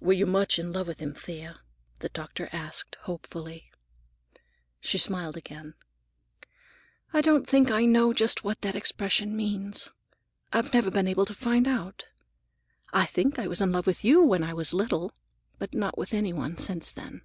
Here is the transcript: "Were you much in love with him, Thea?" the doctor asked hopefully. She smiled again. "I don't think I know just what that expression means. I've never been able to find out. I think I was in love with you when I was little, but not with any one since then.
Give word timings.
"Were 0.00 0.14
you 0.14 0.24
much 0.24 0.58
in 0.58 0.72
love 0.72 0.86
with 0.86 1.00
him, 1.00 1.12
Thea?" 1.12 1.60
the 1.98 2.08
doctor 2.08 2.48
asked 2.50 2.94
hopefully. 3.02 3.70
She 4.80 4.96
smiled 4.96 5.36
again. 5.36 5.74
"I 7.12 7.20
don't 7.20 7.46
think 7.46 7.70
I 7.70 7.84
know 7.84 8.14
just 8.14 8.42
what 8.42 8.62
that 8.62 8.74
expression 8.74 9.36
means. 9.36 9.90
I've 10.50 10.72
never 10.72 10.90
been 10.90 11.06
able 11.06 11.26
to 11.26 11.34
find 11.34 11.68
out. 11.68 12.08
I 12.94 13.04
think 13.04 13.38
I 13.38 13.48
was 13.48 13.60
in 13.60 13.70
love 13.70 13.86
with 13.86 14.02
you 14.02 14.24
when 14.24 14.42
I 14.42 14.54
was 14.54 14.72
little, 14.72 15.12
but 15.58 15.74
not 15.74 15.98
with 15.98 16.14
any 16.14 16.32
one 16.32 16.56
since 16.56 16.90
then. 16.90 17.20